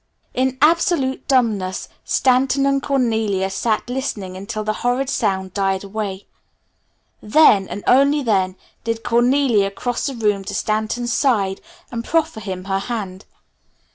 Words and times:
In 0.33 0.57
absolute 0.63 1.27
dumbness 1.27 1.87
Stanton 2.03 2.65
and 2.65 2.81
Cornelia 2.81 3.51
sat 3.51 3.87
listening 3.87 4.35
until 4.35 4.63
the 4.63 4.73
horrid 4.81 5.11
sound 5.11 5.53
died 5.53 5.83
away. 5.83 6.25
Then, 7.21 7.67
and 7.69 7.83
then 7.85 8.55
only, 8.55 8.55
did 8.83 9.03
Cornelia 9.03 9.69
cross 9.69 10.07
the 10.07 10.15
room 10.15 10.43
to 10.45 10.55
Stanton's 10.55 11.13
side 11.13 11.61
and 11.91 12.03
proffer 12.03 12.39
him 12.39 12.63
her 12.63 12.79
hand. 12.79 13.25